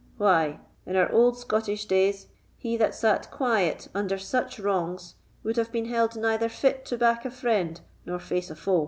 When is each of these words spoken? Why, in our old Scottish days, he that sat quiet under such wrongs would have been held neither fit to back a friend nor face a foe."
Why, 0.17 0.59
in 0.83 0.95
our 0.95 1.11
old 1.11 1.37
Scottish 1.37 1.85
days, 1.85 2.25
he 2.57 2.75
that 2.75 2.95
sat 2.95 3.29
quiet 3.29 3.87
under 3.93 4.17
such 4.17 4.57
wrongs 4.57 5.13
would 5.43 5.57
have 5.57 5.71
been 5.71 5.85
held 5.85 6.15
neither 6.15 6.49
fit 6.49 6.85
to 6.85 6.97
back 6.97 7.23
a 7.23 7.29
friend 7.29 7.79
nor 8.03 8.17
face 8.17 8.49
a 8.49 8.55
foe." 8.55 8.79